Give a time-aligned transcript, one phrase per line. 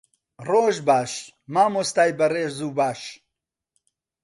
[0.49, 1.11] ڕۆژ باش،
[1.53, 3.01] مامۆستای بەڕێز و باش.